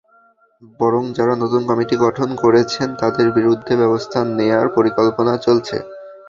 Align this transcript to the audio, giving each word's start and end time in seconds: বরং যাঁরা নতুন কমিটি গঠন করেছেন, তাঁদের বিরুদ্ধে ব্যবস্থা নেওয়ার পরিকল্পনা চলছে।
বরং 0.79 1.03
যাঁরা 1.17 1.35
নতুন 1.35 1.61
কমিটি 1.69 1.95
গঠন 2.05 2.29
করেছেন, 2.43 2.89
তাঁদের 3.01 3.27
বিরুদ্ধে 3.37 3.73
ব্যবস্থা 3.81 4.19
নেওয়ার 4.37 4.67
পরিকল্পনা 4.77 5.33
চলছে। 5.37 5.77